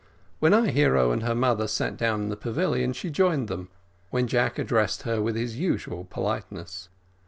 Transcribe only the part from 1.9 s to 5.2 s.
down in the pavilion she joined them, when Jack addressed